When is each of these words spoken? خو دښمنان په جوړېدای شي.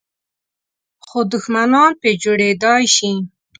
خو 1.07 1.19
دښمنان 1.33 1.91
په 2.01 2.09
جوړېدای 2.23 2.83
شي. 2.95 3.11